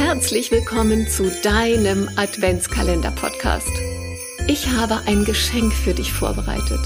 [0.00, 3.72] Herzlich willkommen zu deinem Adventskalender-Podcast.
[4.46, 6.78] Ich habe ein Geschenk für dich vorbereitet.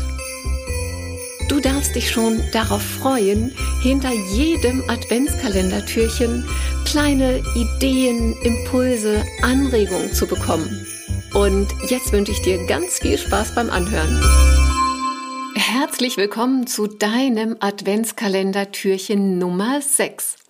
[1.46, 6.48] Du darfst dich schon darauf freuen, hinter jedem Adventskalendertürchen
[6.86, 10.86] kleine Ideen, Impulse, Anregungen zu bekommen.
[11.34, 14.22] Und jetzt wünsche ich dir ganz viel Spaß beim Anhören.
[15.54, 20.41] Herzlich willkommen zu deinem Adventskalender-Türchen Nummer 6.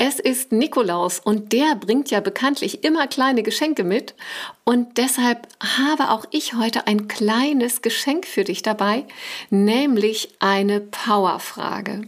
[0.00, 4.14] Es ist Nikolaus und der bringt ja bekanntlich immer kleine Geschenke mit.
[4.62, 9.06] Und deshalb habe auch ich heute ein kleines Geschenk für dich dabei,
[9.50, 12.02] nämlich eine Powerfrage,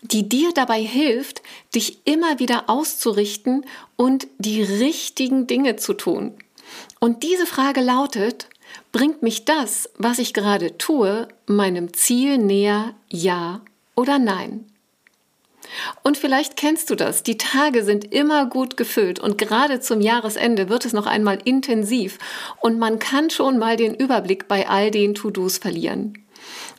[0.00, 1.42] die dir dabei hilft,
[1.74, 3.66] dich immer wieder auszurichten
[3.96, 6.32] und die richtigen Dinge zu tun.
[7.00, 8.48] Und diese Frage lautet,
[8.92, 13.60] bringt mich das, was ich gerade tue, meinem Ziel näher, ja
[13.94, 14.64] oder nein?
[16.02, 17.22] Und vielleicht kennst du das.
[17.22, 22.18] Die Tage sind immer gut gefüllt und gerade zum Jahresende wird es noch einmal intensiv
[22.60, 26.26] und man kann schon mal den Überblick bei all den To-Dos verlieren.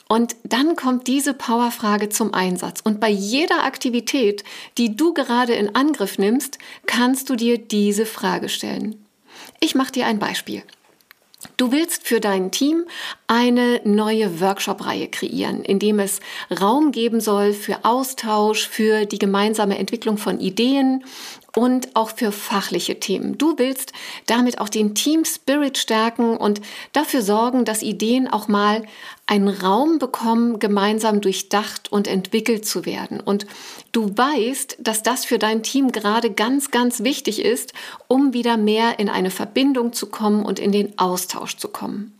[0.10, 2.80] Und dann kommt diese Powerfrage zum Einsatz.
[2.82, 4.44] Und bei jeder Aktivität,
[4.78, 9.06] die du gerade in Angriff nimmst, kannst du dir diese Frage stellen.
[9.60, 10.64] Ich mache dir ein Beispiel.
[11.56, 12.86] Du willst für dein Team
[13.28, 19.78] eine neue Workshop-Reihe kreieren, in dem es Raum geben soll für Austausch, für die gemeinsame
[19.78, 21.04] Entwicklung von Ideen
[21.56, 23.38] und auch für fachliche Themen.
[23.38, 23.94] Du willst
[24.28, 26.62] damit auch den Team Spirit stärken und
[26.94, 28.84] dafür sorgen, dass Ideen auch mal
[29.26, 33.20] einen Raum bekommen, gemeinsam durchdacht und entwickelt zu werden.
[33.20, 33.45] Und
[33.92, 37.73] du weißt, dass das für dein Team gerade ganz, ganz wichtig ist,
[38.08, 42.17] um wieder mehr in eine Verbindung zu kommen und in den Austausch zu kommen.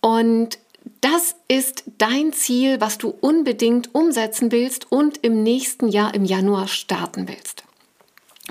[0.00, 0.58] Und
[1.00, 6.68] das ist dein Ziel, was du unbedingt umsetzen willst und im nächsten Jahr im Januar
[6.68, 7.67] starten willst.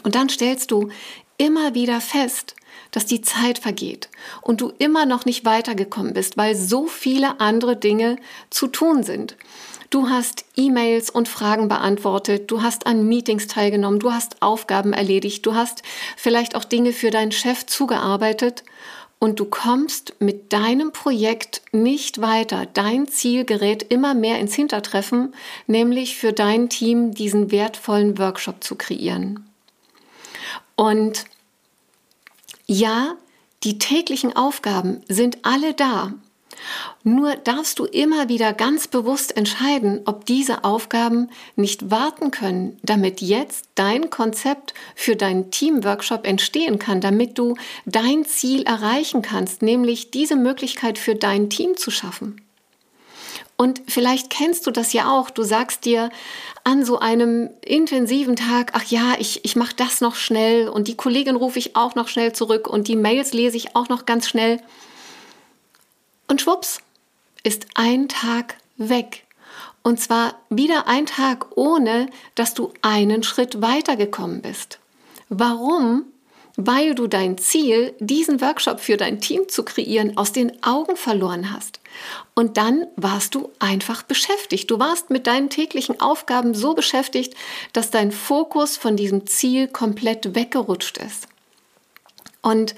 [0.08, 0.88] Und dann stellst du
[1.38, 2.56] immer wieder fest,
[2.92, 4.08] dass die Zeit vergeht
[4.42, 8.16] und du immer noch nicht weitergekommen bist, weil so viele andere Dinge
[8.50, 9.36] zu tun sind.
[9.90, 15.46] Du hast E-Mails und Fragen beantwortet, du hast an Meetings teilgenommen, du hast Aufgaben erledigt,
[15.46, 15.84] du hast
[16.16, 18.64] vielleicht auch Dinge für deinen Chef zugearbeitet
[19.20, 22.66] und du kommst mit deinem Projekt nicht weiter.
[22.74, 25.34] Dein Ziel gerät immer mehr ins Hintertreffen,
[25.68, 29.44] nämlich für dein Team diesen wertvollen Workshop zu kreieren.
[30.78, 31.26] Und
[32.68, 33.16] ja,
[33.64, 36.14] die täglichen Aufgaben sind alle da.
[37.04, 43.22] Nur darfst du immer wieder ganz bewusst entscheiden, ob diese Aufgaben nicht warten können, damit
[43.22, 47.56] jetzt dein Konzept für deinen Teamworkshop entstehen kann, damit du
[47.86, 52.42] dein Ziel erreichen kannst, nämlich diese Möglichkeit für dein Team zu schaffen.
[53.58, 55.32] Und vielleicht kennst du das ja auch.
[55.32, 56.12] Du sagst dir
[56.64, 60.96] an so einem intensiven Tag, ach ja, ich, ich mache das noch schnell und die
[60.96, 64.28] Kollegin rufe ich auch noch schnell zurück und die Mails lese ich auch noch ganz
[64.28, 64.62] schnell.
[66.28, 66.82] Und schwupps,
[67.44, 69.26] ist ein Tag weg.
[69.82, 74.80] Und zwar wieder ein Tag, ohne dass du einen Schritt weitergekommen bist.
[75.30, 76.04] Warum?
[76.58, 81.54] Weil du dein Ziel, diesen Workshop für dein Team zu kreieren, aus den Augen verloren
[81.54, 81.80] hast.
[82.34, 84.70] Und dann warst du einfach beschäftigt.
[84.70, 87.36] Du warst mit deinen täglichen Aufgaben so beschäftigt,
[87.74, 91.28] dass dein Fokus von diesem Ziel komplett weggerutscht ist.
[92.42, 92.76] Und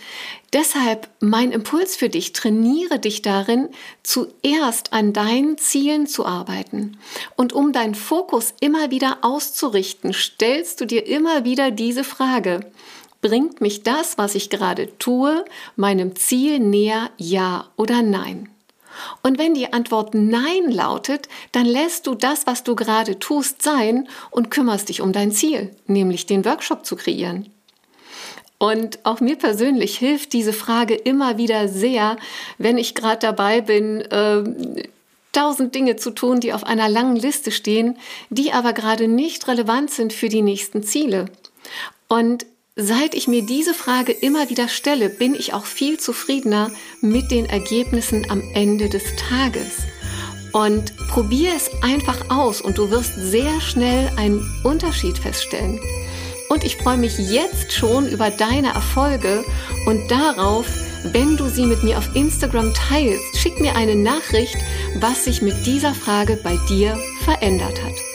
[0.52, 3.70] deshalb mein Impuls für dich, trainiere dich darin,
[4.02, 6.98] zuerst an deinen Zielen zu arbeiten.
[7.36, 12.62] Und um deinen Fokus immer wieder auszurichten, stellst du dir immer wieder diese Frage,
[13.22, 15.44] bringt mich das, was ich gerade tue,
[15.76, 18.50] meinem Ziel näher, ja oder nein?
[19.22, 24.08] Und wenn die Antwort Nein lautet, dann lässt du das, was du gerade tust, sein
[24.32, 27.50] und kümmerst dich um dein Ziel, nämlich den Workshop zu kreieren.
[28.58, 32.18] Und auch mir persönlich hilft diese Frage immer wieder sehr,
[32.58, 34.86] wenn ich gerade dabei bin, äh,
[35.32, 37.98] tausend Dinge zu tun, die auf einer langen Liste stehen,
[38.30, 41.26] die aber gerade nicht relevant sind für die nächsten Ziele.
[42.10, 42.46] Und
[42.82, 46.72] Seit ich mir diese Frage immer wieder stelle, bin ich auch viel zufriedener
[47.02, 49.80] mit den Ergebnissen am Ende des Tages.
[50.54, 55.82] Und probier es einfach aus und du wirst sehr schnell einen Unterschied feststellen.
[56.48, 59.44] Und ich freue mich jetzt schon über deine Erfolge
[59.86, 60.66] und darauf,
[61.12, 63.36] wenn du sie mit mir auf Instagram teilst.
[63.36, 64.56] Schick mir eine Nachricht,
[65.02, 68.09] was sich mit dieser Frage bei dir verändert hat.